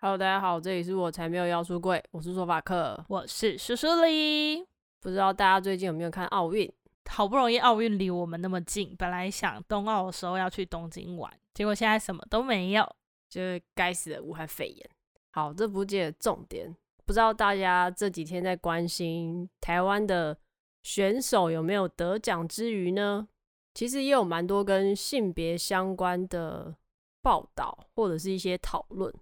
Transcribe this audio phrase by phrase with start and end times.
[0.00, 4.64] Hello，大家好，这里是我才没有要出柜，我是说法克，我是苏苏里。
[5.00, 6.72] 不知道大家最近有没有看奥运？
[7.10, 12.88] 好不容易奥运离我们那么近，本来想冬奥的时候要去东京玩，结果现在什么都没有，
[13.28, 14.90] 就是该死的武汉肺炎。
[15.32, 16.72] 好，这不是重点，
[17.04, 20.38] 不知道大家这几天在关心台湾的
[20.84, 23.26] 选手有没有得奖之余呢？
[23.74, 26.76] 其实也有蛮多跟性别相关的
[27.20, 29.12] 报道，或者是一些讨论。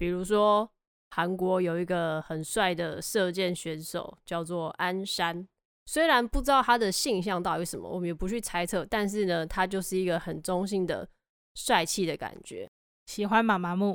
[0.00, 0.66] 比如说，
[1.10, 5.46] 韩国有一个很帅的射箭选手，叫做安山。
[5.84, 8.82] 虽然不知道他的性向到底是什么，我们也不去猜测。
[8.88, 11.06] 但是呢，他就是一个很中性的
[11.54, 12.66] 帅气的感觉。
[13.08, 13.94] 喜欢妈妈木，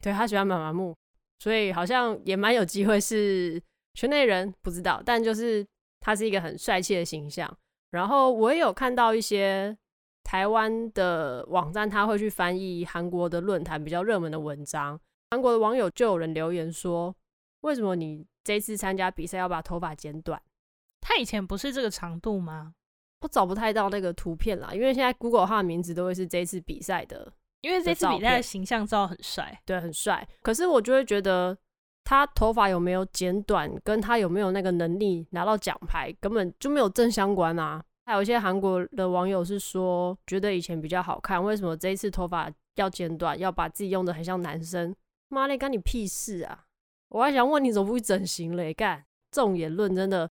[0.00, 0.94] 对，他喜欢妈妈木，
[1.40, 3.60] 所以好像也蛮有机会是
[3.94, 5.02] 圈内人，不知道。
[5.04, 5.66] 但就是
[5.98, 7.52] 他是一个很帅气的形象。
[7.90, 9.76] 然后我也有看到一些
[10.22, 15.00] 台湾的网站，他会去翻译韩国的论坛比较热门的文章。
[15.30, 17.14] 韩国的网友就有人留言说
[17.62, 20.42] ：“为什么你这次参加比赛要把头发剪短？
[21.00, 22.74] 他以前不是这个长度吗？”
[23.22, 30.26] 我找不太到那个图片啦，因为现在 Google 他的名字都会是这次比赛的，因为这次比赛的形象照很帅，对，很帅。
[30.42, 31.56] 可是我就会觉得
[32.02, 37.80] 他头发有没有剪短，跟他有没有那个能力拿到奖牌根本就没有正相关啊。
[38.06, 44.92] 还有一些韩国的网友是说，觉得以前比较好看，为什么这一次头发要剪短，要把自己用的很像男生？
[45.30, 46.66] 妈嘞，干你屁事啊！
[47.08, 48.74] 我还想问你怎么不去整形嘞？
[48.74, 50.30] 干这种言论真的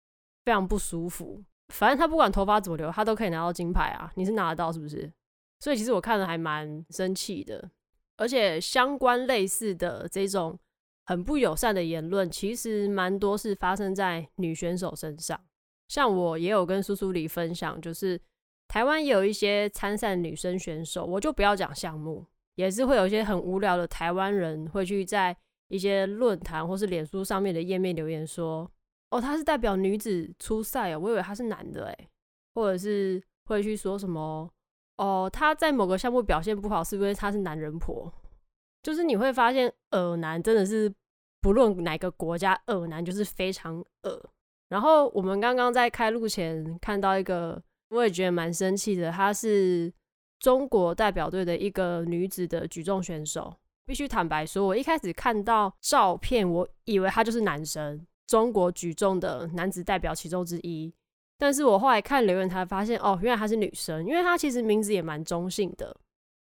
[0.44, 1.42] 非常不舒服。
[1.68, 4.10] 反正他不管头发怎么留，他都可以拿到金牌啊！
[4.14, 5.12] 你是拿得到是不是？
[5.60, 7.70] 所以其实我看了还蛮生气的。
[8.16, 10.56] 而且相关类似的这种
[11.06, 15.40] 很不友善的言论，其实蛮多是发生在女选手身上。
[15.88, 18.20] 像我也有跟苏苏里分享，就是
[18.68, 22.26] 台湾也有一些参赛女生选手，我就不要讲项目，
[22.56, 25.36] 也是会有一些很无聊的台湾人会去在
[25.68, 28.70] 一些论坛或是脸书上面的页面留言说
[29.10, 32.08] ：“哦，他是代表女子出赛哦，我以为他是男的诶。”
[32.54, 34.48] 或者是会去说什么
[34.98, 38.12] ：“哦，他在某个项目表现不好，是不是他是男人婆？”
[38.84, 40.92] 就是你会发现，恶男真的是
[41.40, 44.30] 不论哪个国家，恶男就是非常恶。
[44.68, 49.10] 然后我们刚刚在开路前看到一个，我也觉得蛮生气的。
[49.10, 49.92] 她是
[50.38, 53.54] 中国代表队的一个女子的举重选手。
[53.86, 60.94] 必须坦白说，我一开始看到照片，我以为他就是男生，中国举重的男子代表其中之一。
[61.36, 65.94] 但是我后来看留言才发现，哦，原来她是女生，因为她其实名字也蛮中性的。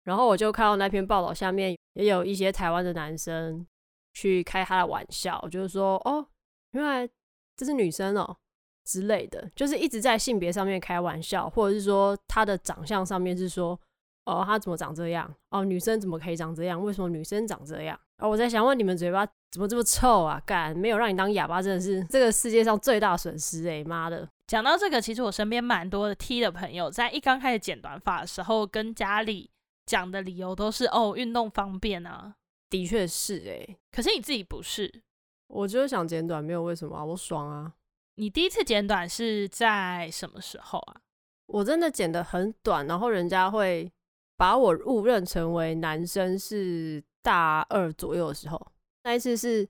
[0.03, 3.65] 然后我就看到那篇报道下面也有一些台湾的男生
[4.13, 6.25] 去开他的玩笑，就是说，哦，
[6.71, 7.09] 原来。
[7.55, 8.35] 这是女生哦
[8.83, 13.79] 之类的，就是一直在性别上面开玩笑，或者是说他的长相上面是说，
[14.25, 15.33] 哦，他怎么长这样？
[15.49, 16.81] 哦，女生怎么可以长这样？
[16.81, 17.99] 为什么女生长这样？
[18.19, 20.41] 哦，我在想问你们嘴巴怎么这么臭啊？
[20.45, 23.83] 干，没有让你当哑巴，真的是这个世界上最大损失哎！
[23.83, 24.27] 妈的！
[24.47, 29.49] 讲到这个，其实我身边蛮多的 T 的朋友，在一刚开始剪短发的时候，跟家里
[29.85, 32.35] 讲的理由都是哦，运动方便啊。
[32.69, 35.03] 的确是哎，可是你自己不是。
[35.47, 37.73] 我就是想剪短，没有为什么啊，我爽啊！
[38.15, 41.01] 你第一次剪短是在什么时候啊？
[41.47, 43.91] 我真的剪得很短，然后人家会
[44.37, 48.71] 把我误认成为男生，是大二左右的时候。
[49.03, 49.67] 那一次是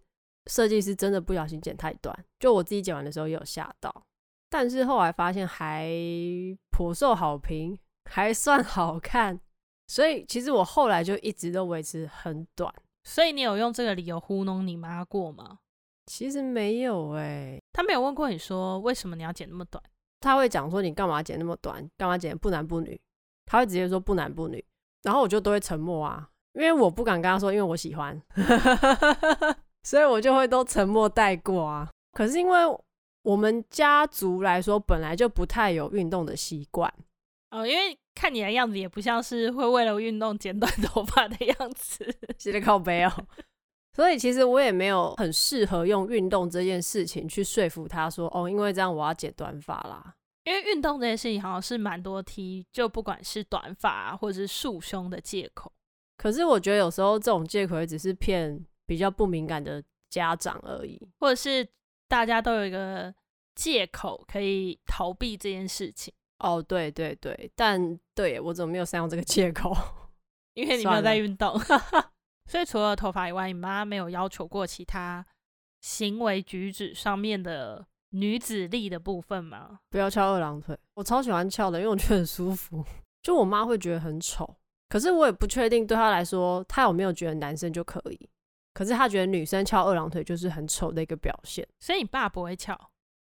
[0.48, 4.06] 设计师真的不小心剪太短，就我自己剪完的时候也有吓到，
[4.50, 5.90] 但是后来发现还
[6.70, 7.78] 颇受好评，
[8.12, 9.40] 还算好看，
[9.88, 12.74] 所以其实我后来就一直都维持很短。
[13.06, 15.59] 所以你有用这个理由糊弄你妈过吗？
[16.06, 19.84] 其实没有哎、欸，他没有问过你说为什么你要剪那么短？
[20.22, 22.97] 他会讲说你干嘛剪那么短，干嘛剪不男不女？
[23.45, 24.63] 他会直接说不男不女，
[25.01, 28.22] 然后我就都会沉默啊，因为我不敢跟他说，因为我喜欢，
[29.84, 31.89] 所以我就会都沉默带过啊。
[32.13, 32.59] 可是因为
[33.23, 36.94] 我们家族来说，本来就不太有运动的习惯
[37.51, 43.11] 哦，因为看你的样子也不像是会为了运动剪短头发的样子， 写的靠背哦。
[43.96, 50.16] 所以其实我也没有很适合用运动这件事情去说服他说哦，因为这样我要剪短发啦。
[50.46, 55.72] 因为运动这件事情好像是蛮多 T，就不管是短发啊，或者是束胸的借口。
[56.17, 61.66] 可是我觉得有时候这种借口也只是骗比较不敏感的家长而已，或者是
[62.09, 63.14] 大家都有一个
[63.56, 66.14] 借口可以逃避这件事情。
[66.40, 69.73] 哦，对对对，但对我怎么没有善用这个借口？
[70.56, 71.58] 因为你没有在运动。
[72.45, 75.25] 所以除了头发以外，你妈没有要求过其他
[75.81, 79.79] 行为举止上面的女子力的部分吗？
[79.90, 82.84] 不要翘二郎腿，我超喜欢翘的，因为我觉得很舒服。
[83.23, 84.57] 就我妈会觉得很丑，
[84.90, 88.29] 可是我也不确定对她来说，她有没有觉得男生就可以。
[88.73, 92.73] 可是她觉得女生翘二郎腿就是很丑的一个表现，所以你爸不会翘？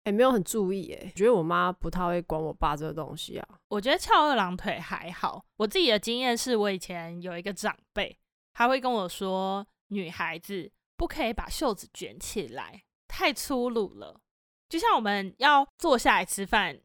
[0.04, 3.48] 哎、欸，没有很注意哎，觉得我妈不太会管我爸这个东西啊。
[3.68, 8.18] 我觉得翘二郎腿还好，我自己的经验是我以前有一个长辈，
[8.58, 14.20] 他会跟我说，女孩子不可以把袖子卷起来，太粗鲁了。
[14.68, 16.76] 就像我们要坐下来吃饭，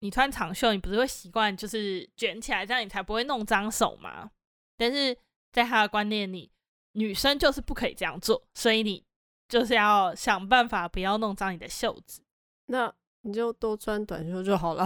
[0.00, 4.32] 你穿长袖，你不是会习惯就是卷起来，这样你才不会弄脏手吗？
[4.76, 5.16] 但是
[5.52, 6.50] 在他的观念里，
[6.94, 9.04] 女生就是不可以这样做，所以你
[9.48, 12.24] 就是要想办法不要弄脏你的袖子。
[12.66, 14.84] 那你就多穿短袖就好了，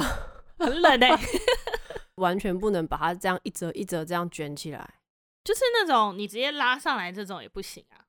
[0.58, 1.28] 很冷哎、欸，
[2.16, 5.00] 完全不能把它这样一折一折这样卷起来，
[5.44, 8.02] 就是那种你直接拉上来这种也不行啊。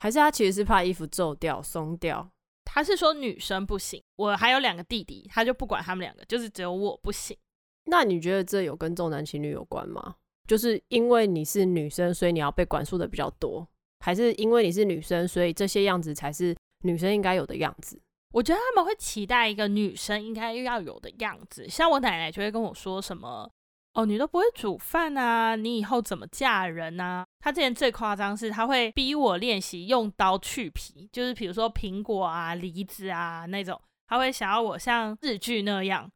[0.00, 2.30] 还是他其实是怕衣服皱掉松掉？
[2.64, 7.36] 他是说女生不行，我还有两个弟弟，他就不管他们两个，就是只有我不行。
[7.84, 10.16] 那你觉得这有跟重男轻女有关吗？
[10.48, 13.66] 就是因为你是女生，所以你要被管束的比较多，
[14.00, 18.00] 还是因为你是女生，所以这些样子才是女生应该有的样子？
[18.32, 23.50] 我觉得他们会期待一个女生应该要有的样子，像我奶奶就会跟我说什么
[23.94, 36.08] ：“哦，你都不会煮饭啊，你以后怎么嫁人啊？”她之前最夸张是，她会逼我练习用刀去皮，就是比如说苹果啊、梨子啊那种，她会想要我像日剧那样，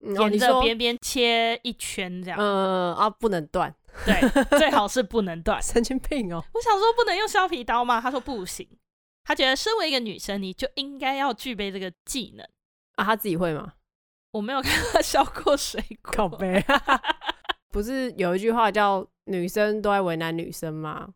[0.00, 2.38] 沿着边边切一圈这样。
[2.38, 3.74] 嗯啊，不能断。
[4.06, 5.60] 对，最好是不能断。
[5.62, 6.42] 神经病哦！
[6.54, 8.00] 我想说不能用削皮刀吗？
[8.00, 8.66] 他说不行，
[9.24, 12.46] 他觉得身为一个女生，你就应该要具备这个技能
[12.96, 13.04] 啊。
[13.04, 13.74] 他自己会吗？
[14.32, 16.12] 我没有看他削过水果。
[16.12, 16.64] 靠北，
[17.70, 21.08] 不是有一句话叫“女生都爱为难女生”吗？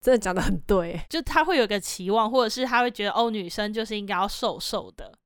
[0.00, 5.18] 真的讲的很对，就他会有个期望，或者是他会觉得哦，女生就是应该要瘦瘦的。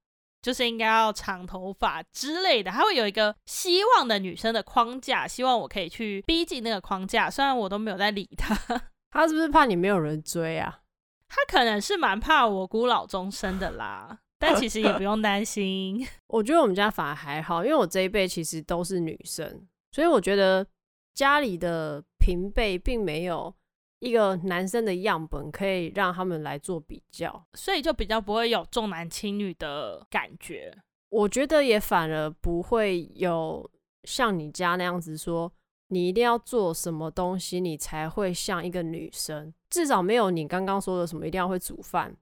[0.43, 7.29] 就是应该要长头发之类的，他会有一个希望的女生的框架，希望我可以去逼近那个框架。
[7.29, 8.55] 虽然我都没有在理他，
[9.11, 10.83] 他是不是怕你没有人追啊？
[11.29, 16.07] 他可能是蛮怕我孤老终生的啦，但其实也不用担心。
[16.29, 20.67] 我觉得我们家反而还好，因为我这一辈其实都是女生，所以我觉得
[21.15, 23.55] 家里的平辈并没有。
[23.99, 30.71] 一个男生的样本可以让他们来做比较，所以就比较不会有重男轻女的感觉。
[31.09, 33.69] 我觉得也反而不会有
[34.05, 35.51] 像你家那样子说，
[35.89, 39.53] 你一定要做什么东西，你才会像一个女生。
[39.71, 42.15] 至少没有你刚刚说的什么一定要会煮饭，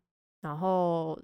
[0.42, 1.20] 然后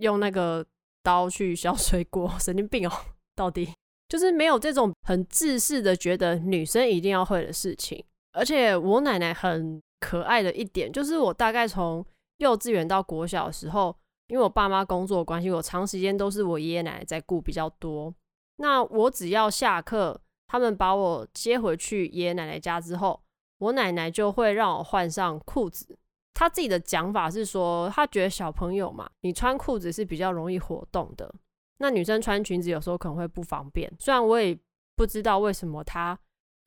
[0.00, 0.66] 用那个
[1.02, 2.92] 刀去削水果， 神经病哦！
[3.34, 3.72] 到底
[4.08, 8.04] 就是没有这种很自私的觉得女生一定要会的事情。
[8.32, 9.80] 而且我奶奶很。
[10.02, 12.02] 可爱的一点就是，我大概从
[12.38, 13.94] 幼稚园到国小的时候，
[14.28, 18.14] 因为我爸妈工作关系，我长时间都是我爷爷奶奶在顾比较多。
[18.56, 23.20] 那我只要下课，他们把我接回去爷爷奶奶家之后，
[23.58, 25.98] 我奶奶就会让我换上裤子。
[26.40, 31.30] 她自己的讲法是说，她觉得小朋友嘛，你穿裤子是比较容易活动的。
[31.76, 33.92] 那女生穿裙子有时候可能会不方便。
[33.98, 34.58] 虽然我也
[34.96, 36.18] 不知道为什么她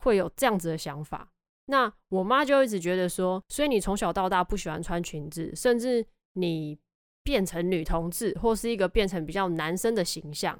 [0.03, 1.27] 会有这样子的想法。
[1.65, 6.77] 那我妈就一直觉得说，所以你从小到大不喜欢穿裙子，甚至你
[7.23, 10.59] 变成女同志或是一个变成比较男生的形象，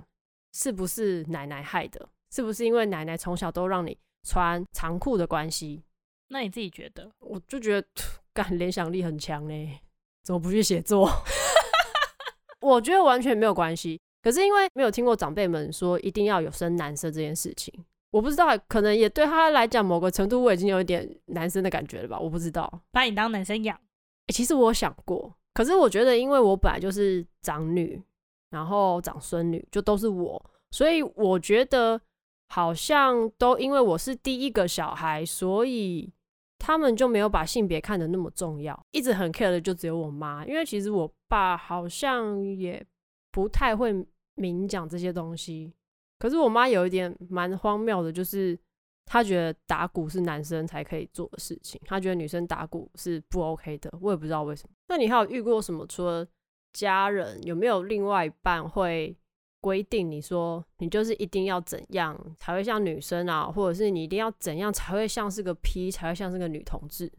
[0.54, 2.09] 是不是奶奶害的？
[2.31, 3.95] 是不是因为奶奶从小都让你
[4.27, 5.83] 穿长裤的关系？
[6.33, 7.12] 那你自己觉得？
[7.19, 7.88] 我就觉得，
[8.33, 9.80] 感联想力很强呢，
[10.24, 11.07] 怎么不去写作？
[12.59, 14.02] 我觉得完全没有关系。
[14.23, 17.71] 可是因为没有听过长辈们说一定要有生男生这件事情。
[18.09, 22.19] 我不知道，可能也对他来讲，某个程度我已经有一点男生的感觉了吧？
[22.19, 23.75] 我不知道，把你当男生养。
[23.75, 28.02] 欸，其实我想过，可是我觉得，因为我本来就是长女，
[28.49, 31.99] 然后长孙女，就都是我，所以我觉得
[32.47, 36.13] 好像都因为我是第一个小孩，所以
[36.65, 42.81] 他们就没有把性别看得那么重要，一直很 care 的就只有我妈，因为其实我爸好像也
[43.33, 43.93] 不太会
[44.35, 45.73] 明讲这些东西。
[46.17, 48.57] 可是我妈有一点蛮荒谬的，就是
[49.05, 54.73] 她觉得打鼓是男生才可以做的事情，她觉得女生打鼓是不 OK 的，我也不知道为什么。
[54.87, 55.85] 那你还有遇过什么？
[55.85, 56.25] 除了
[56.71, 59.13] 家人，有没有另外一半会
[59.63, 67.09] 规定你说你就是一定要怎样才会像女生啊，或者是你一定要怎样才会像是个 P，才会像是个女同志？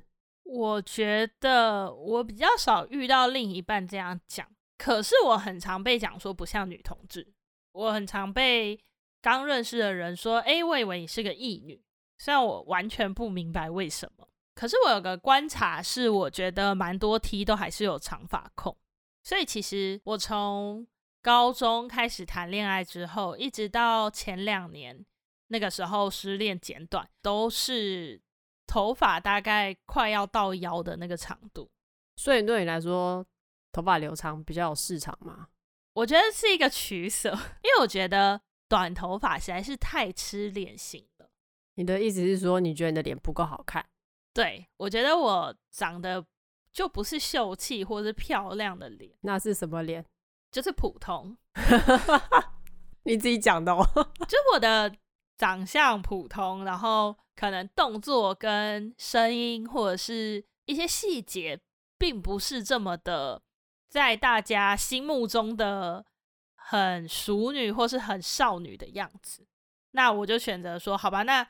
[0.45, 4.47] 我觉得我比较少遇到另一半这样讲，
[4.77, 7.27] 可是我很常被讲说不像女同志，
[7.73, 8.79] 我很常被。
[9.25, 11.83] 刚认识的人说：“哎，我以为你是个异女，
[12.19, 14.29] 虽然我完全不明白为什么。
[14.55, 18.77] 可是我有个观察是，我觉得蛮多 T 都还是有长发控。
[19.23, 20.87] 所以其实我从
[21.25, 25.03] 高中开始谈恋爱之后，一直到前两年
[25.49, 28.21] 那个时候失恋剪短，都是
[28.67, 31.71] 头发大概快要到腰的那个长度。
[32.17, 33.25] 所以对你来说，
[33.73, 35.49] 头发留长比较有市场吗？
[35.95, 37.31] 我觉得是一个取舍，
[37.65, 38.39] 因为我觉得
[38.69, 41.31] 短头发实在是太吃脸型了。
[41.77, 43.87] 你的意思是说，你觉得你的脸不够好看？
[44.35, 46.23] 对，我觉得我长得
[46.71, 50.05] 就不是秀气或是漂亮的脸，那是什么脸？
[50.55, 51.37] 就是普通。
[53.03, 53.85] 你自己讲的哦，
[54.29, 54.95] 就我的
[55.37, 61.61] 长相普通，然后可能动作跟声音或者是一些细节，
[61.99, 63.43] 并不是这么的。
[63.91, 66.07] 在大家心目中的
[66.55, 69.47] 很淑女或是很少女的样子，
[69.91, 71.47] 那我就选择说，好吧，那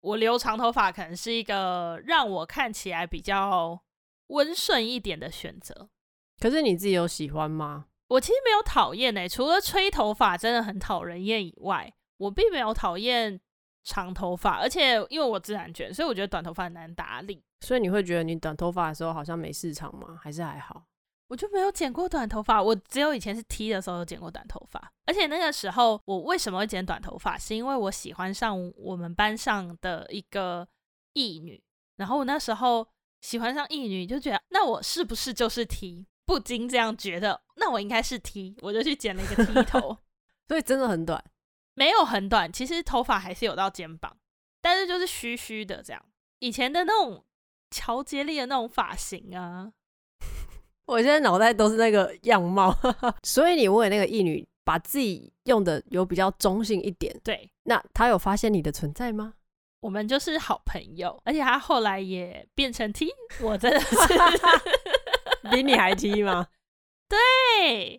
[0.00, 3.82] 我留长头发可能是一个让我看起来比较
[4.28, 5.90] 温顺一点的选择。
[6.40, 7.86] 可是你自己有喜欢吗？
[8.08, 13.40] 我其实没有讨厌诶，除了吹头发真的很讨人厌以外，我并没有讨厌
[13.82, 17.42] 长头发，而且因为我自然卷，所以我觉得短头发很难打理。
[17.60, 20.18] 所以你会觉得你短头发的时候好像没市场吗？
[20.22, 20.84] 还是还好？
[21.28, 30.68] 我就没有剪过短头发，我只有以前是 T 的时候有剪过短头发，而且那个时候我为什么会剪短头发，是因为我喜欢上我们班上的一个
[31.14, 31.60] 艺女，
[31.96, 32.86] 然后我那时候
[33.22, 36.06] 喜欢上艺女，就觉得那我是不是就是 T？
[36.26, 39.98] 不禁这样觉得，那我应该是 T，我就去剪了一个 T 头，
[40.48, 41.22] 所以真的很短，
[41.74, 44.16] 没有很短，其实头发还是有到肩膀，
[44.62, 46.02] 但是就是虚虚的这样，
[46.38, 47.24] 以前的那种
[47.70, 49.72] 乔杰利的那种发型啊。
[50.86, 52.76] 我现在脑袋都是那个样貌，
[53.24, 57.18] 所以你问那个异女，把自己用的有比较中性一点。
[57.24, 59.34] 对，那她有发现你的存在吗？
[59.80, 63.96] 我们就是好朋友，而且她后来也变成 T，我真的是
[65.50, 66.48] 比你还 T 吗？
[67.08, 67.92] 对，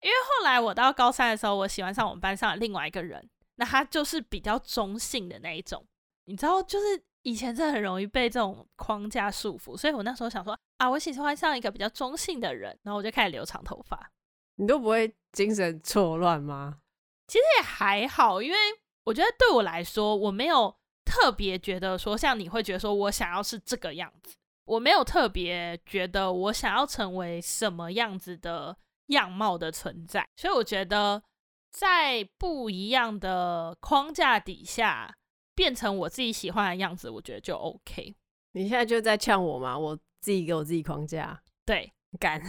[0.00, 5.86] 因为后来我到高三的时候，我喜欢上我们班上的另外一个人，那他就是比较中性的那一种，
[6.24, 7.02] 你知道，就是。
[7.22, 14.10] 以前真的很容易被这种框架束缚，所以我那时候想说啊，我喜欢上一个比较中性的人，然后我就开始留长头发。
[14.54, 16.78] 你都不会精神错乱吗？
[17.26, 18.56] 其实也还好，因为
[19.04, 20.74] 我觉得对我来说，我没有
[21.04, 24.36] 特别觉得说像你会觉得说我想要是这个样子，
[24.68, 31.22] 我没有特别觉得我想要成为什么样子的样貌的存在，所以我觉得
[31.70, 35.14] 在不一样的框架底下。
[35.54, 38.14] 变成我自己喜欢的样子，我觉得就 OK。
[38.52, 39.76] 你现在就在呛我吗？
[39.76, 42.40] 我自己给我自己框架，对，干，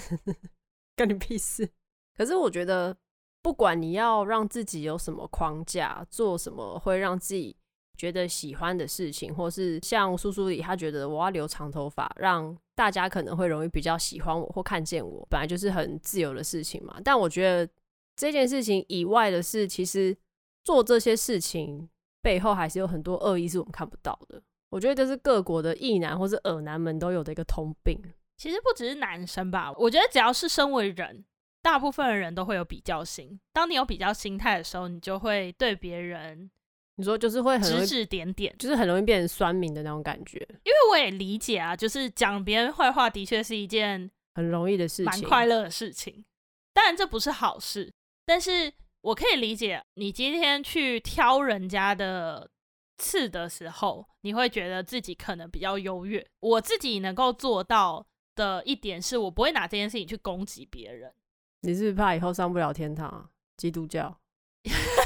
[0.95, 1.67] 干你屁事。
[2.15, 2.95] 可是我觉得，
[3.41, 7.57] 不管你要让自己有什么框架，做什么会让自己
[7.99, 16.99] 觉得喜欢的事情，或是像苏苏里他觉得我要留长头发，让大家可能会容易比较喜欢我或看见我，本来就是很自由的事情嘛。
[17.03, 17.69] 但我觉得
[18.15, 20.17] 这件事情以外的事，其实
[20.63, 21.89] 做这些事情。
[22.21, 24.41] 背后还是有很多恶意是我们看不到的。
[24.71, 27.97] 我觉得这是各国的异男或是耳男们都有的一个通病。
[28.35, 31.23] 其实不只是男生吧，我觉得只要是身为人，
[31.61, 33.39] 大部分的人都会有比较心。
[33.53, 36.51] 当你有比较心态的时候，你就会对别人，
[36.99, 40.37] 你说就是会很指指点点，就是很容易变成酸民的那种感觉。
[40.63, 46.25] 因为我也理解啊，就是讲别人坏话的确是一件很容易的事情，蛮快乐的事情。
[46.73, 47.91] 当然这不是好事，
[48.25, 48.73] 但是。
[49.01, 52.51] 我可以理解，你今天去挑人家的
[52.97, 56.27] 刺的时候，你会觉得自己可能比较优越。
[56.41, 61.13] 我自己能够做到的一点是，我不会拿这件事情去攻击别人。
[61.61, 63.29] 你是不是怕以后上不了天堂？
[63.55, 64.19] 基督教？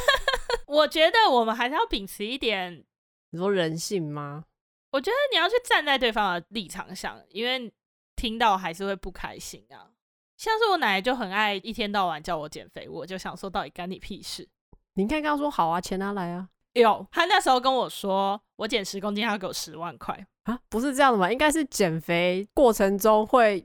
[0.74, 2.84] 我觉得我们还是要秉持一点，
[3.30, 4.44] 你说人性吗？
[4.92, 7.72] 我觉得你要去站在对方的立场上，因为
[8.16, 9.92] 听到还是会不开心啊。
[10.36, 14.50] 像是我奶奶就很爱一天到晚叫我减肥，我就想说，到底干你屁事？
[14.96, 16.50] 你应该跟他说好啊，钱拿来啊。
[16.74, 21.32] 有，他那时候跟我说，我减十公斤，他要给我十万块啊，不是这样的吗？
[21.32, 23.64] 应该是减肥过程中会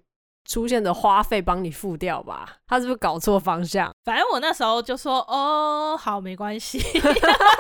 [0.49, 2.57] 出现的花费帮你付掉吧？
[2.67, 3.95] 他是不是搞错方向？
[4.05, 6.81] 反正我那时候就说，哦，好，没关系，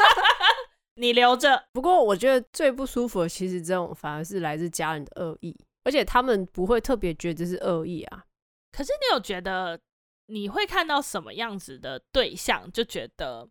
[0.96, 1.62] 你留着。
[1.72, 5.54] 不过我觉得最不舒服的，其实这种反而是来自家人的恶意，
[5.84, 8.24] 而且他们不会特别觉得这是恶意啊。
[8.72, 9.78] 可是你有觉得
[10.26, 13.46] 你会看到什么样子的对象，就觉得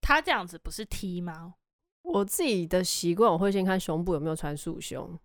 [0.00, 1.54] 他这样子不是 T 吗？
[2.02, 5.18] 我自己的习惯，我会先看胸部有没有穿束胸。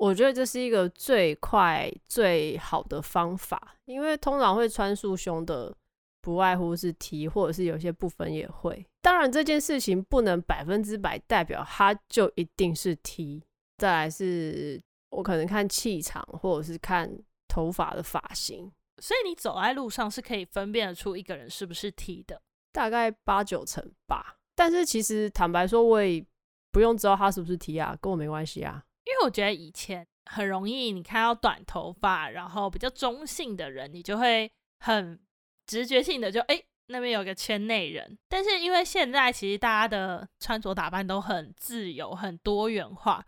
[0.00, 5.76] 我觉得这是一个最快最好的方法，因为通常会穿束胸的，
[6.22, 8.86] 不外乎是 T，或者是有些部分也会。
[9.02, 13.42] 当然这件事情不能百分之百代表它就一定是 T。
[13.76, 14.80] 再来是
[15.10, 18.72] 我可能看气场，或者是看头发的发型。
[19.02, 22.40] 所以你走在路上是可以分辨得出一个人是不是 T 的，
[22.72, 24.36] 大概八九成吧。
[24.56, 26.24] 但是其实坦白说，我也
[26.72, 28.82] 不用知道他是不是 T 啊，跟我没关系啊。
[29.10, 35.20] 因为我觉得以前很容易你看到短头发，然后比较中性的人，你就会很
[35.66, 36.54] 直觉性的就哎。
[36.54, 43.24] 诶那边有个圈内人，但是因为现在其实大家的穿着打扮都很自由、很多元化，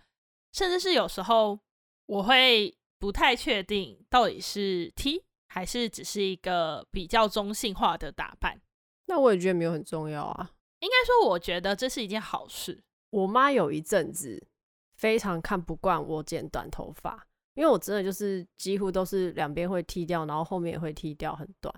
[0.53, 1.57] 甚至是有时候
[2.07, 8.61] 我会不太确定到底是 T 还是只是一个比较中性化的打扮。
[9.07, 10.51] 那我也觉得没有很重要啊。
[10.81, 12.83] 应该说，我觉得这是一件好事。
[13.11, 14.45] 我妈有一阵子
[15.03, 21.75] 非常看不惯我剪短头发，因为我真的就是几乎都是两边会剃掉，然后后面也会剃掉很短。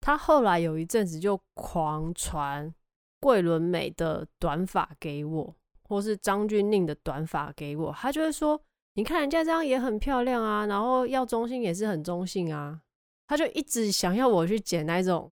[0.00, 2.74] 他后来有一阵子就狂传
[3.20, 5.54] 桂纶镁的短发给我，
[5.88, 8.60] 或是张钧甯的短发给我，他就会说
[8.94, 12.80] ：“你看人家这样也很漂亮啊，然后要中性也是很中性啊。”
[13.28, 15.30] 他就一直想要我去剪那种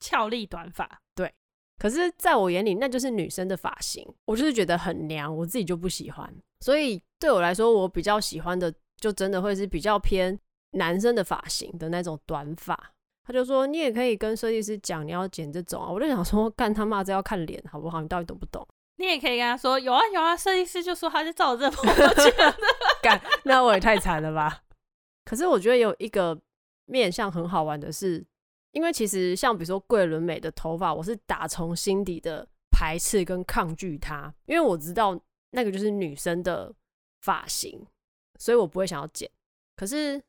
[0.00, 1.00] 俏丽短发。
[1.14, 1.32] 对，
[1.78, 6.34] 可是在我眼里那就是女生的发型，我就是觉得很娘，我自己就不喜欢。
[6.60, 10.38] 所以对我来说，我比较喜欢的就真的会是比较偏
[10.72, 12.92] 男生的发型的那种短发。
[13.22, 18.00] 他就说：“你也可以跟设计师讲，你要剪这种啊。”我就想说：“干他妈，这要看脸好不好？
[18.00, 22.56] 你到底懂不懂？”你也可以跟他说：“有啊有啊。”设计师就说：“他是照这风格剪的。
[23.00, 24.62] ”干，那我也太惨了吧？
[25.24, 26.36] 可是我觉得有一个
[26.86, 28.24] 面向很好玩的是，
[28.72, 35.16] 因为其实像比如说桂纶镁的头发，我是打从心底的排斥跟抗拒它，因为我知道
[35.50, 36.74] 那个就是女生的
[37.22, 37.86] 发型，
[38.38, 39.30] 所以我不会想要剪。
[39.76, 40.22] 可是。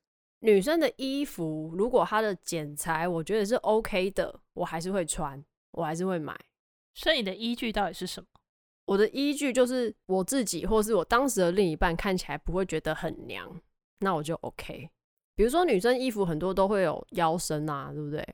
[0.44, 5.40] 女生的衣服，如果它的剪裁我觉得是 OK 的，我还是会穿，
[5.74, 6.36] 我还是会买。
[6.96, 8.28] 所以你的依据到底是什么？
[8.86, 13.56] 我的依据就是我自己，或是我当时的另一半看起来不会觉得很娘，
[14.00, 14.90] 那我就 OK。
[15.36, 18.28] 比如说女生衣服很多都会有腰身啊，对不对？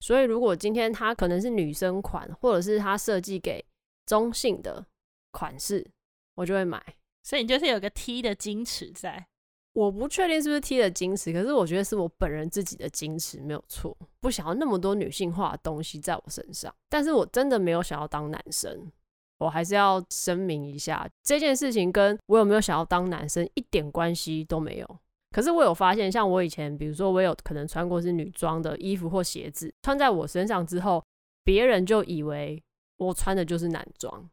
[0.00, 3.62] 所以如果今天它可能是女生款，或者是它设计给
[4.06, 4.86] 中性的
[5.30, 5.86] 款式，
[6.34, 6.82] 我就会买。
[7.22, 9.26] 所以你就是有个 T 的矜持在。
[9.72, 16.74] 我不确定是不是 T 的矜持，可是我觉得是我本人自己的矜持没有错，不想要那么多女性化的东西在我身上。
[16.88, 18.90] 但是我真的没有想要当男生，
[19.38, 24.98] 我还是要声明一下，这件事情跟我有没有想要当男生一点关系都没有。
[25.30, 31.00] 可是我有发现，像我以前，比如说我有可能穿过是女装的衣服或鞋子，穿在我身上之后，
[31.44, 32.60] 别人就以为
[32.96, 34.28] 我穿的就是男装。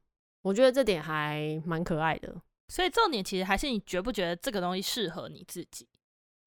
[0.47, 2.33] 我觉得这点还蛮可爱的。
[2.69, 5.88] 所以重点其实还是你觉不觉得这个东西适合你自己？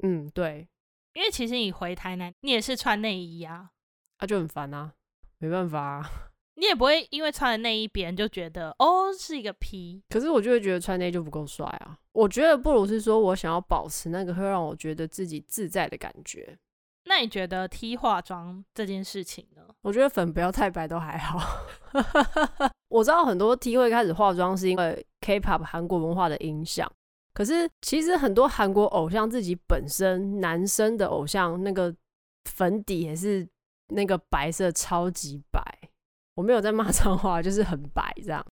[0.03, 0.67] 嗯，对，
[1.13, 3.71] 因为其实你回台南，你也是穿内衣啊，
[4.19, 4.93] 那、啊、就很烦啊，
[5.39, 6.11] 没办法啊，
[6.57, 10.03] 你也不会因为穿了内衣，别人就觉得哦是一个 P。
[10.09, 16.59] 可是我就会觉得穿内衣就不够帅啊，我觉得不如是说我想要保持那个会让我觉得自己自在的感觉。
[17.05, 19.63] 那你觉得 T 化妆这件事情呢？
[19.81, 21.39] 我觉得粉不要太白都还好。
[22.91, 26.91] 我知道很多 T 会开始化妆是因为 K-pop 韩国文化的影响，
[27.33, 31.95] 可是其实很多韩国偶像自己本身男生的偶像那个
[32.45, 33.49] 粉底也是
[33.89, 35.63] 那个白色超级白。
[36.35, 38.45] 我没有在骂脏话，就是很白这样。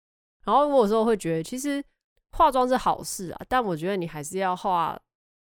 [0.44, 1.82] 然后我有时候会觉得，其实
[2.30, 4.96] 化妆是好事啊，但我觉得你还是要画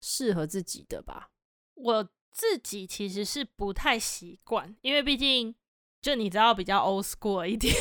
[0.02, 1.30] 适合自己的吧。
[1.76, 2.10] 我。
[2.32, 5.54] 自己其实是不太习惯，因为毕竟
[6.00, 7.74] 就你知道比较 old school 一点，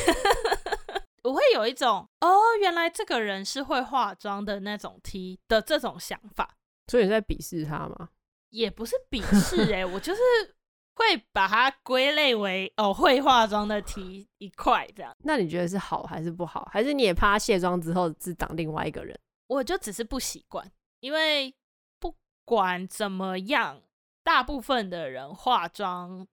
[1.23, 6.55] 我会有一种哦，原来这个人是会化妆的那种 T 的这种想法。
[6.87, 8.09] 所以你在鄙视他吗？
[8.49, 10.21] 也不是鄙视哎、欸，我就是
[10.95, 15.15] 会把它归类为哦会化妆的 T 一块这样。
[15.19, 16.67] 那你觉得是好还是不好？
[16.71, 19.19] 还是你也怕他卸妆之后只长另外一个人？
[19.47, 21.55] 我就只是不习惯，因为
[21.99, 23.81] 不管怎么样。
[24.21, 26.27] 大部分的人化妆，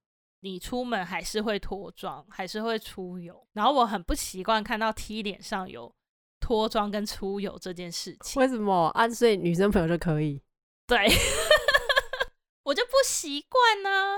[0.46, 3.44] 你出门还是会脱妆，还是会出油。
[3.52, 5.92] 然后我很不习惯看到 T 脸上有
[6.38, 8.40] 脱妆跟出油这件事情。
[8.40, 9.08] 为什么啊？
[9.08, 10.40] 所以女生朋友就可以？
[10.86, 10.96] 对，
[12.62, 14.16] 我就不习惯呢。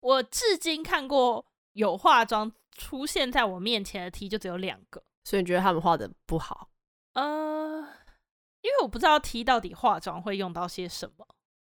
[0.00, 5.04] 我至今看过有化妆出现在我面前的 T 就只有两个。
[5.22, 6.68] 所以你觉得他们画的不好？
[7.12, 7.22] 呃，
[8.62, 11.28] 因为我不知道 T 到底化妆会用到些什么。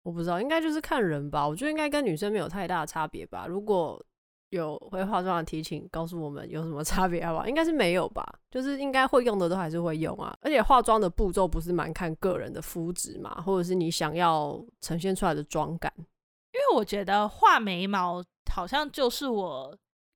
[0.04, 1.48] 我不知道，应该就是看人吧。
[1.48, 3.48] 我觉得应该跟女生没有太大的差别吧。
[3.48, 4.04] 如果
[4.50, 7.48] 有会化妆的提醒，告诉我们有什么差别好不好？
[7.48, 8.24] 应该是没有吧。
[8.52, 10.38] 就是应该会用的都还是会用啊。
[10.42, 15.92] 而且化妆的步骤不是蛮看个人的肤质嘛，或者是你想要呈现出来的妆感。
[15.98, 18.22] 因为我觉得画眉毛
[18.54, 19.76] 好像就是我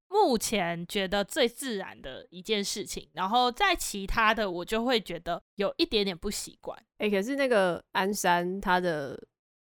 [0.09, 3.09] 目前觉得最自然的一件事情。
[3.13, 6.77] 然后在其他的，我就会觉得有一点点不习惯。
[6.97, 9.17] 哎、欸，可是那个安山他的。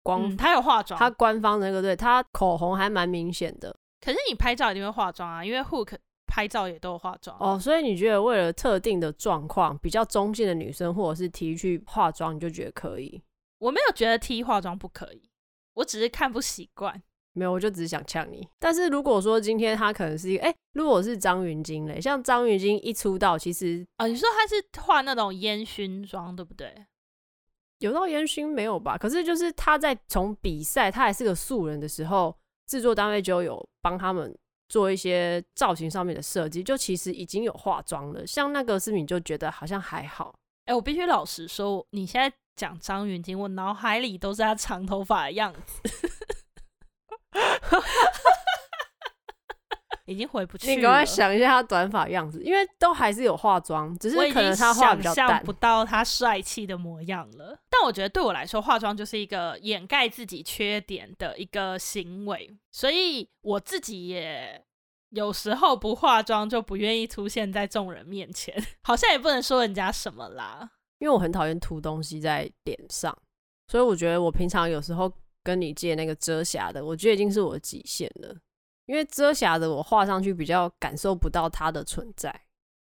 [0.08, 3.74] 光、嗯、他有化妆，他官方那个对他口红还蛮明显的。
[4.00, 7.58] 可是你拍照一定会化妆啊，因为 Hook 拍照也都有化妆哦。
[7.58, 13.22] 所以你觉得为了特定的状况，比较中性的女生或者是 T 去化妆，你就觉得可以？
[13.58, 15.28] 我没有觉得 T 化妆不可以，
[15.74, 17.02] 我只是看不习惯。
[17.34, 18.48] 没有，我就只是想呛你。
[18.58, 26.72] 但是如果说今天他可能是一个，哎、欸，如果是张芸京嘞，像张芸京一出道，其实啊、哦，你说她是画那种烟熏妆，对不对？
[27.78, 28.98] 有到烟熏没有吧？
[28.98, 32.36] 可是就是他在从比赛，他还是个素人的时候，
[32.66, 34.36] 制作单位就有帮他们
[34.68, 38.26] 做一些造型上面的设计，就其实已经有化妆了。
[38.26, 40.34] 像那个视频就觉得好像还好。
[40.66, 45.82] 哎、欸，我必须老实说，你现在讲张云京，我脑海里都是他长头发的样子。
[50.06, 50.74] 已经回不去了。
[50.74, 57.58] 你赶快想一下他短发样子，因为都还是有化妆，只是可能他化比较淡，想象不到他帅气的模样了。
[57.78, 64.64] 但我觉得对我来说，化妆就是一个掩盖自己缺点的一个行为，所以我自己也
[65.10, 70.70] 有时候不化妆就不愿意出现在众人面前， 好像也不能说人家什么啦。
[70.98, 73.16] 因为我很讨厌涂东西在脸上，
[73.68, 75.12] 所以我觉得我平常有时候。
[75.44, 78.36] 跟你借那个遮瑕的，我觉得已经是我的极限了。
[78.84, 82.28] 因为遮瑕的我画上去比较感受不到它的存在。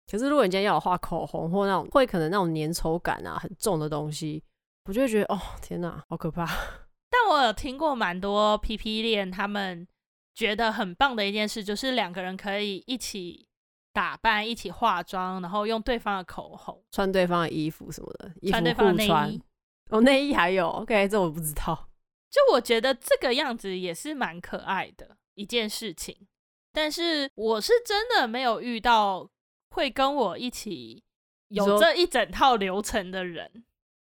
[0.09, 4.41] 可是如果你今天要我画口红或那种会可能那种粘稠感啊很重的东西，
[4.85, 6.45] 我就会觉得哦天哪，好可怕。
[7.09, 9.87] 但我有听过蛮多 PP 恋，他们
[10.33, 13.47] 觉得很棒的一件事，就是两个人可以一起
[13.93, 19.07] 打扮、一起化妆，然后用对方的口红、穿对方的衣服什么的，衣服穿对方的内衣。
[19.07, 19.41] 穿
[19.89, 21.89] 哦，内衣还有 OK，这我不知道。
[22.29, 26.27] 就我觉得这个样子也是蛮可爱的一件事情，
[26.73, 29.29] 但是我是真的没有遇到
[29.69, 31.01] 会跟我一起
[31.47, 33.63] 有这一整套流程的人。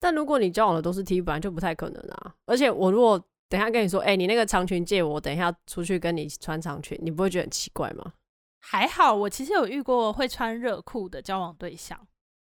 [0.06, 2.36] 但如果你交往的都是 T，本来就不太可能啊。
[2.46, 3.18] 而且我如果
[3.50, 8.14] 等一下跟你说，哎、欸，你那个长裙借我，等一下出去跟你穿长裙，你不会觉得很奇怪吗？
[8.60, 12.08] 还好，我其实有遇过会穿热裤的交往对象，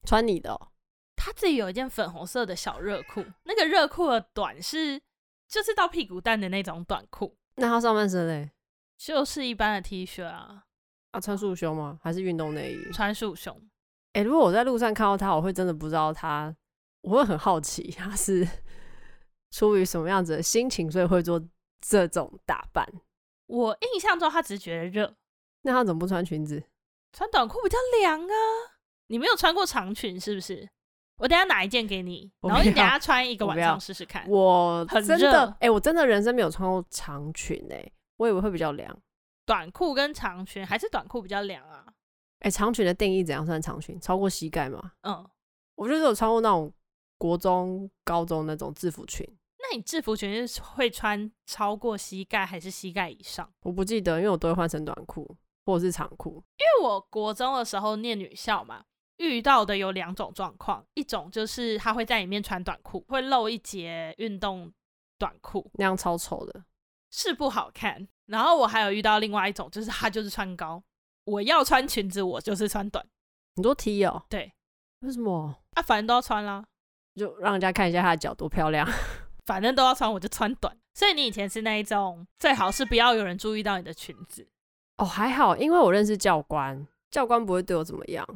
[0.07, 0.69] 穿你的、哦，
[1.15, 4.99] 他自己有一件粉红色的小热裤，那个热裤的短是。
[5.45, 8.49] 就是到屁股蛋的那种短裤，那他上半身嘞？
[8.97, 10.63] 就是一般的 T 恤啊。
[11.11, 11.99] 啊，穿束胸吗？
[12.01, 12.91] 还是运动内衣？
[12.91, 13.55] 穿束胸。
[14.13, 16.55] 哎、欸，如果我在路上看到他，我会真的不知道他，
[17.03, 18.45] 我会很好奇他是
[19.51, 21.41] 出于什么样子的心情，所以会做
[21.79, 22.85] 这种打扮。
[23.45, 25.15] 我印象中他只是觉得热。
[25.61, 26.63] 那他怎么不穿裙子？
[27.11, 28.35] 穿短裤比较凉啊。
[29.07, 30.67] 你没有穿过长裙是不是？
[31.17, 34.27] 我等下拿一件给你， 然后你等下穿一个晚上试试看。
[34.27, 38.97] 我真的，哎、欸，我真的人生没有穿过长裙哎、欸，我以为会比较凉。
[39.45, 41.83] 短裤跟长裙还是短裤比较凉啊？
[42.39, 43.99] 哎、欸，长裙的定义怎样算长裙？
[43.99, 44.93] 超过膝盖吗？
[45.03, 45.23] 嗯，
[45.75, 46.73] 我就是有穿过那种
[47.23, 49.25] 国中、高中那种制服裙。
[49.59, 53.49] 那你制服裙是会穿超过膝盖还是膝盖以上？
[53.62, 56.43] 我不记得，因为我都会换成短裤或者是长裤。
[56.57, 58.83] 因为我国中的时候念女校嘛。
[59.17, 64.73] 遇到的有两种状况，一种就是他会在里面穿短裤，会露一截运动
[65.17, 66.65] 短裤，那样超丑的，
[67.09, 68.05] 是不好看。
[68.25, 70.83] 然后我还有遇到另外一种，就是他就是穿高，
[71.23, 73.05] 我要穿裙子，我就是穿短。
[73.55, 74.51] 很多 T 哦，对，
[75.01, 75.55] 为什么？
[75.75, 76.65] 啊，反正都要穿啦，
[77.15, 78.88] 就让人家看一下她的脚多漂亮。
[79.45, 80.76] 反正都要穿，我就穿短。
[80.93, 84.47] 所以你以前是那一种，最好是不要有人注意到你的裙子。
[84.97, 88.28] 哦，还好，因为我认识教官，教官不会对我怎么样。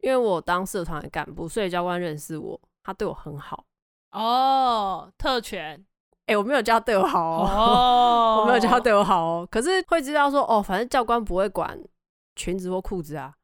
[0.00, 3.64] 因为我当社团的干部，所以教官认识我，他对我很好。
[4.12, 5.84] 哦，特权。
[6.26, 9.48] 哎、欸，我没有叫他对我好哦，哦 我没有叫他对我好哦。
[9.50, 11.78] 可是会知道说，哦，反正教官不会管
[12.36, 13.34] 裙子或裤子啊，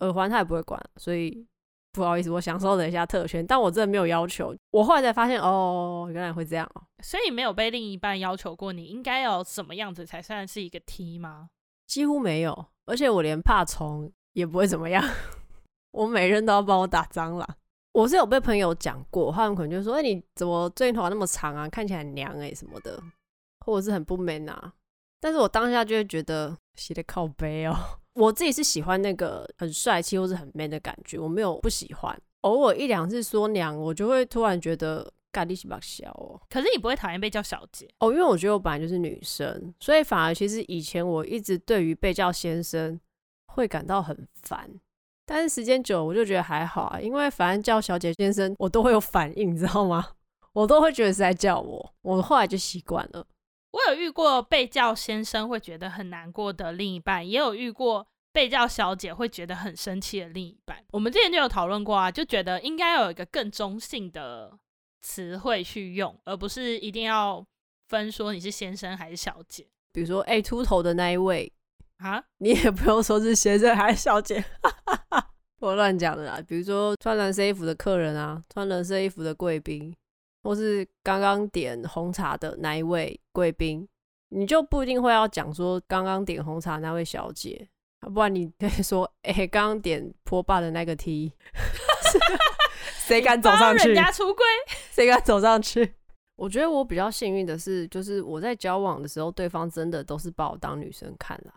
[0.00, 1.46] 耳环他也不会管，所以
[1.94, 4.54] 不好意思，我享受了一下特权，但我真的没有要求。
[4.72, 6.82] 我后来才发现，哦，原来会这样哦。
[7.02, 11.50] 所以没有被另一半要求过，你应该要什么样子才算是一个 T 吗？
[11.86, 15.04] 几乎没有，而且我连怕虫也不会怎么样。
[15.92, 17.48] 我每人都要帮我打蟑螂。
[17.92, 21.68] 我是有被朋友讲过，他们可能就说：“哎、欸，你怎么最近头发那么长啊？
[21.68, 23.00] 看起来很娘哎、欸、什么的，
[23.64, 24.72] 或者是很不 man 啊。”
[25.20, 27.74] 但是我当下就会觉得，写的靠背哦。
[28.14, 32.16] 我自己是喜欢那个很帅气或是很 man 的感觉，我没有不喜欢。
[32.42, 36.40] 偶尔一两次说娘，我就会突然觉得干力气把小哦。
[36.48, 38.12] 可是你不会讨厌被叫小姐哦？
[38.12, 43.00] 因为我觉得我本来就是女生，所以反而其实以前我一直对于被叫先生
[43.46, 44.70] 会感到很烦。
[45.26, 50.06] 但是时间久了，我就觉得还好啊，因为反正叫小姐先生，我都会有反应，你知道吗？
[50.52, 53.26] 我都会觉得是在叫我，我后来就习惯了。
[53.74, 60.84] 我有遇过被叫先生会觉得很难过的另一半，也有遇过被叫小姐会觉得很生气的另一半。
[60.92, 64.56] 我们之前就有讨论过啊，就觉得应该要有一个更中性的
[65.02, 67.44] 词汇去用，而不是一定要
[67.88, 69.66] 分说你是先生还是小姐。
[69.92, 71.52] 比如说，哎，秃头的那一位。
[71.98, 74.44] 啊， 你也不用说是先生还是小姐，
[75.60, 76.40] 我乱讲的啦。
[76.46, 79.94] 比如说穿蓝色衣服的客人啊，穿蓝色衣服的贵宾，
[80.44, 83.88] 或是刚刚点红茶的那一位贵宾，
[84.28, 87.66] 你就不一定会要讲说刚刚点红茶那位小姐，
[88.14, 91.32] 不然你可以说，哎、欸，刚刚点波霸的那个 T，
[93.00, 93.88] 谁敢走上去？
[93.88, 94.44] 人家出柜，
[94.92, 95.94] 谁敢走上去？
[96.36, 101.54] 我觉得我比较幸运的是，就是我在交往的时候，对方真的都是把我当女生看啦，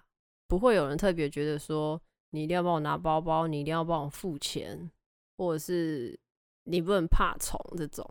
[0.47, 4.89] 不会有人特别觉得说你一定要帮我拿包包，你一定要帮我付钱，
[5.38, 6.17] 或者是
[6.63, 8.08] 你不能怕宠这种。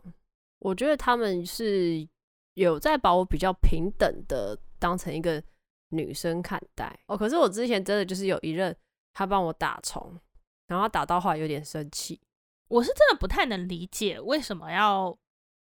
[0.59, 2.07] 我觉得他们是
[2.55, 5.41] 有在把我比较平等的当成一个
[5.89, 7.17] 女生看待哦。
[7.17, 8.75] 可是我之前真的就是有一任，
[9.13, 10.19] 他帮我打虫，
[10.67, 12.19] 然后打到后来有点生气。
[12.67, 15.17] 我是真的不太能理解为什么要。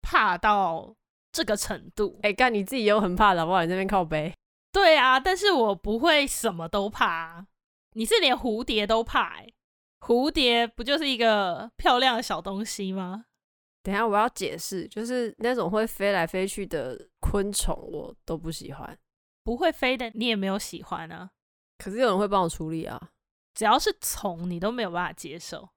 [0.08, 0.94] 怕到
[1.32, 3.62] 这个程度，哎、欸，干你自己又很怕的，好不好？
[3.64, 4.32] 你这边靠背。
[4.70, 7.46] 对啊，但是我不会什么都怕啊。
[7.94, 9.42] 你是连蝴蝶都怕？
[9.98, 13.25] 蝴蝶不就是一个漂亮的小东西吗？
[13.86, 18.98] 等一下我要解释，就是那种会飞来飞去的昆虫，我都不喜欢。
[19.44, 21.30] 不会飞的你也没有喜欢啊？
[21.78, 23.00] 可是有人会帮我处理啊。
[23.54, 25.68] 只要是虫，你都没有办法接受。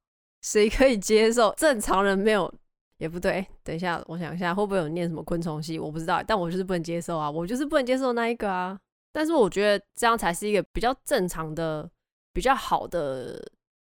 [0.42, 1.54] 谁可以接受？
[1.56, 2.52] 正常人没有。
[2.98, 5.78] 也不对，等一下，我想一下，会不会有念什么昆虫系？
[5.78, 8.76] 我不知道，但我就是不能接受啊，我就是不能接受那一个啊。
[9.14, 11.88] 但是我觉得这样才是一个比较正常的、
[12.34, 13.40] 比较好的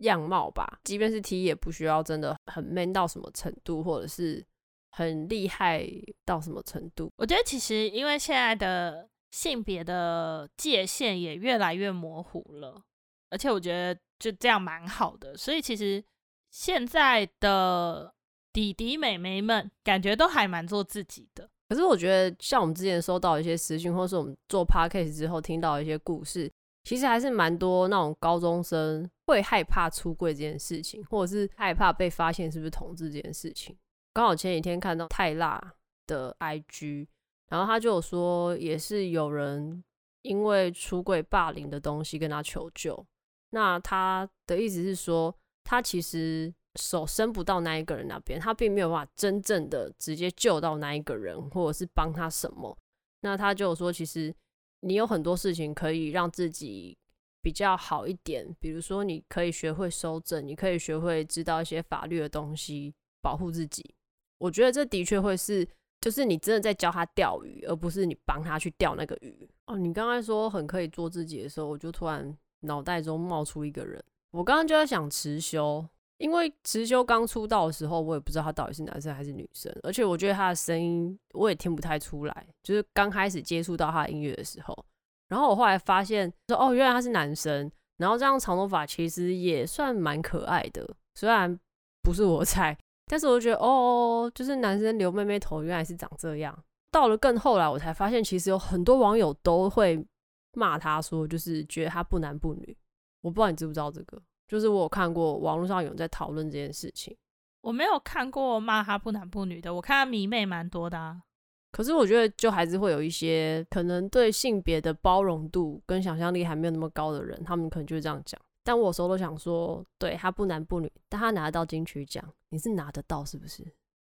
[0.00, 0.78] 样貌吧。
[0.84, 4.44] 即便是 T，也不需要真的很 man 到什么程度，或者是
[4.90, 5.88] 很厉害
[6.24, 7.10] 到什么程度。
[7.16, 12.82] 我觉得其实因为现在的性别的界限也越来越模糊了，
[13.30, 15.36] 而且我觉得就这样蛮好的。
[15.36, 16.04] 所以其实
[16.50, 18.14] 现在的。
[18.52, 26.50] 弟弟妹妹们感觉都还蛮做自己的，可是我觉得像我们之前收到一些私讯，或是我们做 podcast 之后听到一些故事，
[26.84, 33.76] 其实还是蛮多那种高中生会害怕出柜这件事情，或者是害怕被发现是不是同志这件事情。
[34.12, 35.74] 刚好前几天看到泰辣
[36.06, 37.06] 的 IG，
[37.48, 39.84] 然后他就有说，也是有人
[40.22, 43.06] 因为出柜霸凌的东西跟他求救。
[43.50, 46.52] 那他的意思是说，他其实。
[46.76, 52.78] 手伸不到那一个人那边，他并没有办法真正的直接救到那一个人，或者是帮他什么。
[53.22, 54.32] 那他就说，其实
[54.80, 56.96] 你有很多事情可以让自己
[57.42, 63.94] 比较好一点，比如说你可以学会收证，你可以学会知道一些法律的东西，保护自己。
[64.38, 65.66] 我觉得这的确会是，
[66.00, 69.48] 就是你真的在教他钓鱼，而不是你帮他去钓那个鱼。
[69.66, 75.86] 哦，你刚才说很可以做自己的时候，我就突然脑袋中冒出一个人，我刚刚就在想辞修。
[76.20, 82.46] 因为池修刚出道的时候，我也不知道他到底是男生还是女生，而且我觉得他的声音我也听不太出来。
[82.62, 84.84] 就是刚开始接触到他的音乐的时候，
[85.28, 91.58] 然后我后来发现说，哦，原来他是男生，然后这样长头发其实也算蛮可爱的，虽然
[92.02, 96.56] 不是我菜，但是我觉得哦，就是男生留妹妹头原来是长这样。
[96.92, 100.04] 到了更后来，我才发现其实有很多网友都会
[100.52, 102.76] 骂他说，就是觉得他不男不女。
[103.22, 104.20] 我不知道你知不知道这个。
[104.50, 107.16] 就是我有看过网络上有人在讨论这件事情，
[107.60, 111.22] 我没有看过骂他不男不女的，我看他迷妹蛮多的啊。
[111.70, 118.40] 可是我觉得就还是会有一些可能对性别的包容度跟想象力还没有那么高的人，他们可能就会这样讲。
[118.64, 123.64] 但我有时候都想说，对，他不男不女，但他拿得到金曲奖，你是拿得到是不是？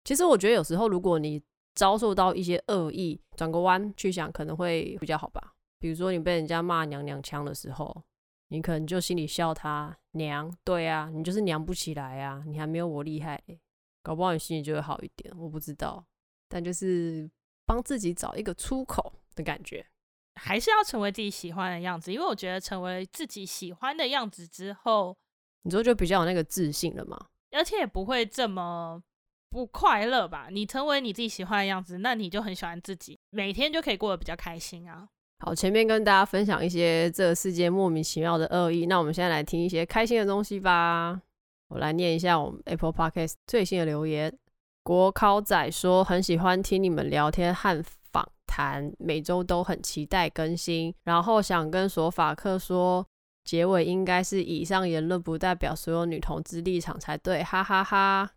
[0.04, 1.42] 其实我觉得有时候如果你
[1.76, 5.54] 遭受到一些恶意，转个弯去想可能会比较好吧。
[5.80, 8.04] 比如说你被人家骂娘娘腔的时候。
[8.50, 13.42] 你可能就心里笑他娘，对啊，你就是娘不起来啊，你还没有我厉害，
[14.04, 15.34] 搞不好你心里就会好一点。
[15.38, 16.06] 我不知道，
[16.48, 17.30] 但就是
[17.66, 19.86] 帮自己找一个出口的感觉，
[20.36, 25.18] 还是要成为自己喜欢的样子，因为我觉得成为自己喜欢的样子之后，
[25.64, 29.02] 你说就比较有那个自信了嘛，而且也不会这么
[29.50, 30.50] 不快乐吧？
[30.52, 35.10] 你成为你自己喜欢的样子，那你就很喜欢自己，每天就可以过得比较开心啊。
[35.40, 41.22] 好，前面跟大家分享一些这个世界莫名其妙的恶意，那我们现在来听一些开心的东西吧。
[41.68, 44.36] 我来念一下我们 Apple Podcast 最新的留言。
[44.84, 50.94] 国考仔说很喜欢听你们聊天和访谈，每周都很期待更新。
[51.04, 53.06] 然后想跟索法克说，
[53.44, 58.30] 结尾应该是以上言论不代表所有女同志立场才对，哈哈哈，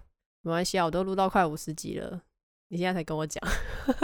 [0.42, 2.22] 没关系啊，我都录到快五十集了，
[2.68, 3.42] 你现在才跟我讲，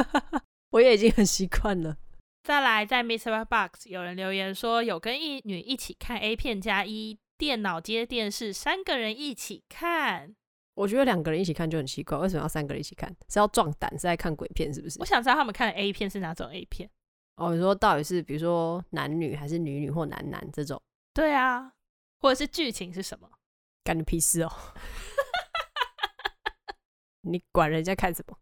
[0.70, 1.96] 我也已经很习惯了。
[2.44, 10.36] 再来，在 MixerBox 有人留言说，有跟一女一起看 A 片加一电脑接电视，三个人一起看。
[10.74, 13.10] 我觉得两个人一起看就很奇怪，为什么要三个人一起看？
[13.30, 15.00] 是要壮胆，是在看鬼片是不是？
[15.00, 16.90] 我想知道他们看的 A 片是哪种 A 片。
[17.36, 20.82] 哦，你说到底是比如说男女，还是女女或男男这种？
[21.14, 21.72] 对啊，
[22.20, 23.26] 或者是剧情是什么？
[23.82, 24.52] 干你屁事哦！
[27.22, 28.38] 你管人家看什么？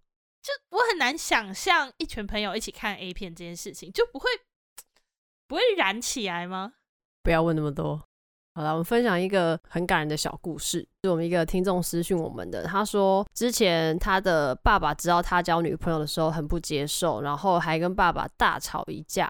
[1.03, 4.31] 难想象一群朋友一起看 A 片这件事情，就不会
[5.49, 6.75] 不会燃起来吗？
[7.25, 8.01] 不要问那么多。
[8.55, 12.63] 好了，我们分享一个很感人的小故事，是我们一个听众私讯我们的。
[12.65, 19.29] 他说，之前他的爸爸知道他交女朋友的时候很不接受，然后还跟爸爸大吵一架。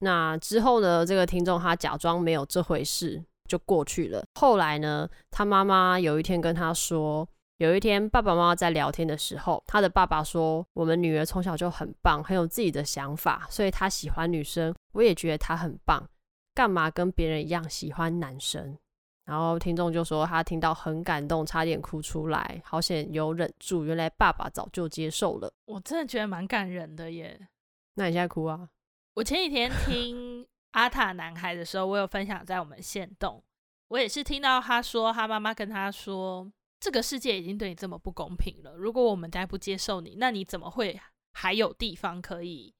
[0.00, 4.22] 那之后呢，这个听众他假装没有这回事就过去了。
[4.34, 7.26] 后来呢，他妈妈有一天跟他说，
[7.64, 16.06] 有一天爸爸妈妈在聊天的时候，他的爸爸说：“我们女儿从小就很棒，很有自己的想法，所以她喜欢女生，我也觉得她很棒。”
[16.54, 18.76] 干嘛跟别人一样喜欢男生？
[19.24, 23.84] 然后听众就说他听到很感动，差点哭出来，好险有忍住。
[23.86, 27.48] 原来爸爸早就接受了，我真的觉得蛮感人的耶。
[27.94, 28.68] 那你现在哭啊？
[29.14, 33.42] 我前几天听阿塔男孩的时候，我有分享在我们限动，
[33.88, 36.52] 我也是听到他说他妈妈跟他说，
[36.84, 41.00] 这个世界已经对你这么不公平了，如果我们再不接受你，那你怎么会
[41.32, 42.74] 还有地方可以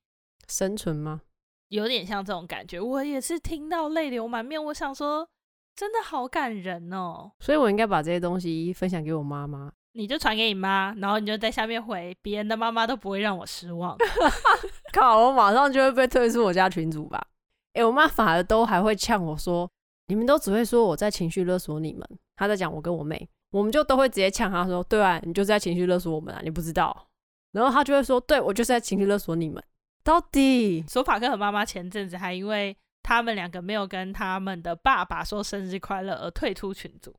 [0.47, 1.23] 生存吗？
[1.69, 4.63] 有点像这种感觉，我也是听到泪流满面。
[4.63, 5.27] 我想说，
[5.75, 7.33] 真的好感人哦。
[7.41, 13.97] 所以我应该把这些东西分享给我妈妈，你就传给你妈，然后你就在下面回，别人的妈妈都不会让我失望。
[14.93, 17.27] 靠，我马上就会被退出我家群组吧？
[17.69, 19.67] 哎、欸，我妈反而都还会呛我说，
[20.09, 22.07] 你们都只会说我在情绪勒索你们。
[22.37, 27.07] 她在讲我跟我妹，我们就都会直接呛他说，对啊，你就是在情绪勒索我们啊，你不知道。
[27.53, 29.63] 然后他就会说，对，我就是在情绪勒索你们。
[30.03, 37.15] 到底索法克和妈妈前阵子还因为他们两个没有跟他们的爸爸说生日快乐而退出群组。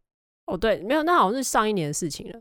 [0.47, 2.39] 哦，对，没有，那好像是上一年的事情了。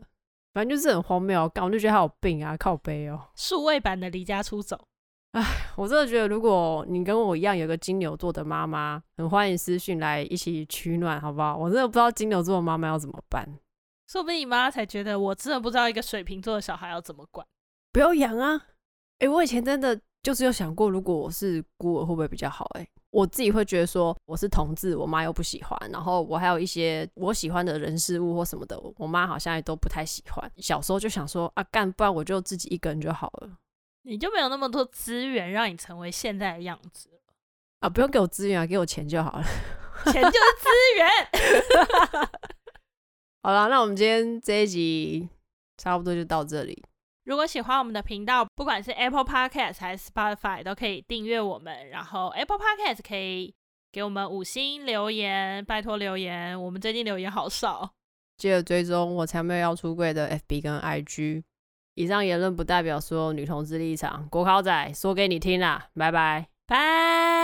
[0.53, 3.21] 反正就是很荒谬，我就觉得他有病啊，靠背哦。
[3.35, 4.77] 数位版的离家出走。
[5.31, 5.41] 哎，
[5.77, 11.55] 我真的觉得，如果你跟我一样有个金牛座的妈妈，很欢迎私讯来一起取暖，好不好？
[11.55, 13.47] 我真的不知道金牛座的妈妈要怎么办。
[14.07, 17.45] 说不定你妈才觉得，我真的不知道一个水瓶座的小孩要怎么管。
[17.91, 18.67] 不要养啊！
[19.19, 19.99] 哎，我以前真的。
[20.25, 22.65] 就是有想过，如果我是孤儿会不会比较好？
[22.79, 30.51] 欸，我自己会觉得说，我是同志，我妈又不喜欢，然后我还有一些我喜欢的人事物或什么的，我妈好像也都不太喜欢。
[30.57, 33.51] 小时候就想说啊，干，不然我就自己一个人就好了。
[34.01, 37.07] 你就没有那么多资源让你成为现在的样子
[37.81, 37.87] 啊？
[37.87, 39.43] 不用给我资源啊，给我钱就好了。
[40.11, 42.29] 钱就是资源。
[43.45, 45.29] 好了，那我们今天这一集
[45.77, 46.83] 差不多就到这里。
[47.25, 51.89] 如果喜欢我们的频道，不管是 Apple Podcast 还是 Spotify，都可以订阅我们。
[51.89, 53.53] 然后 Apple Podcast 可以
[53.91, 56.59] 给我们五星留言，拜托留言。
[56.59, 57.91] 我们最近留言好少。
[58.37, 61.43] 记得追踪我才没有要出柜的 FB 跟 IG。
[61.93, 64.27] 以上言论不代表所有女同志立场。
[64.31, 67.34] 国考仔说给你听啦，拜拜，拜。